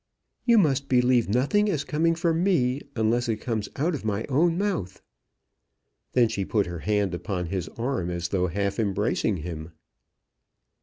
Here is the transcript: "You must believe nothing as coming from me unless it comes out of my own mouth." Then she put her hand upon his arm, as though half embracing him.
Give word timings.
"You 0.45 0.57
must 0.57 0.89
believe 0.89 1.29
nothing 1.29 1.69
as 1.69 1.83
coming 1.83 2.15
from 2.15 2.43
me 2.43 2.81
unless 2.95 3.29
it 3.29 3.35
comes 3.37 3.69
out 3.75 3.93
of 3.93 4.03
my 4.03 4.25
own 4.29 4.57
mouth." 4.57 4.99
Then 6.13 6.27
she 6.27 6.43
put 6.43 6.65
her 6.65 6.79
hand 6.79 7.13
upon 7.13 7.45
his 7.45 7.67
arm, 7.77 8.09
as 8.09 8.29
though 8.29 8.47
half 8.47 8.79
embracing 8.79 9.37
him. 9.45 9.73